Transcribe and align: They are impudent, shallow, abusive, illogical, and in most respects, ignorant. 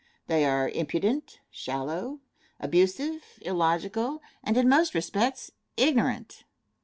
They 0.25 0.45
are 0.45 0.67
impudent, 0.67 1.41
shallow, 1.51 2.21
abusive, 2.59 3.23
illogical, 3.43 4.19
and 4.43 4.57
in 4.57 4.67
most 4.67 4.95
respects, 4.95 5.51
ignorant. 5.77 6.43